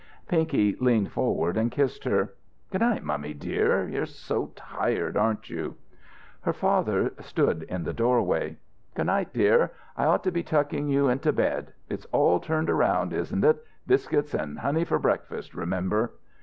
Pinky 0.27 0.75
leaned 0.79 1.11
forward 1.11 1.57
and 1.57 1.69
kissed 1.69 2.05
her. 2.05 2.33
"Good 2.71 2.81
night, 2.81 3.03
mummy 3.03 3.35
dear. 3.35 3.87
You're 3.87 4.07
so 4.07 4.51
tired, 4.55 5.15
aren't 5.15 5.51
you?" 5.51 5.75
Her 6.41 6.53
father 6.53 7.13
stood 7.19 7.61
in 7.69 7.83
the 7.83 7.93
doorway. 7.93 8.57
"Good 8.95 9.05
night, 9.05 9.31
dear. 9.31 9.69
I 9.95 10.05
ought 10.05 10.23
to 10.23 10.31
be 10.31 10.41
tucking 10.41 10.87
you 10.87 11.07
into 11.07 11.31
bed. 11.31 11.71
It's 11.87 12.07
all 12.07 12.39
turned 12.39 12.71
around, 12.71 13.13
isn't 13.13 13.43
it? 13.45 13.63
Biscuits 13.85 14.33
and 14.33 14.57
honey 14.57 14.85
for 14.85 14.97
breakfast, 14.97 15.53
remember." 15.53 16.13